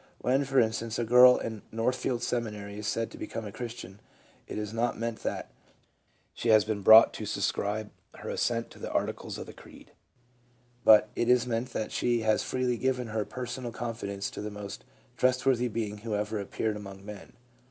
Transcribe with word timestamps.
"When, 0.17 0.45
for 0.45 0.59
instance, 0.59 0.97
a 0.97 1.03
girl 1.03 1.37
in 1.37 1.61
Northfield 1.71 2.23
Seminary 2.23 2.75
isjsaid 2.79 3.11
to 3.11 3.19
become 3.19 3.45
a 3.45 3.51
Christian, 3.51 3.99
it 4.47 4.57
is 4.57 4.73
not 4.73 4.97
meant 4.97 5.19
that 5.21 5.51
she 6.33 6.49
has 6.49 6.65
been 6.65 6.81
brought 6.81 7.13
to 7.13 7.27
subscribe 7.27 7.91
her 8.15 8.27
assent 8.31 8.71
to 8.71 8.79
the 8.79 8.89
articles 8.91 9.37
of 9.37 9.45
the 9.45 9.53
creed, 9.53 9.91
however 9.91 9.91
true 9.91 9.91
the 9.91 10.21
creed 10.23 10.85
may 10.85 10.93
be. 10.93 11.03
But 11.05 11.09
it 11.15 11.29
is 11.31 11.45
meant 11.45 11.69
that 11.73 11.91
she 11.91 12.21
has 12.21 12.41
freely 12.41 12.77
given 12.79 13.09
her 13.09 13.25
personal 13.25 13.71
confidence 13.71 14.31
to 14.31 14.41
the 14.41 14.49
most 14.49 14.85
trustworthy 15.17 15.67
Being 15.67 15.99
who 15.99 16.15
ever 16.15 16.39
appeared 16.39 16.75
among 16.77 17.05
men. 17.05 17.33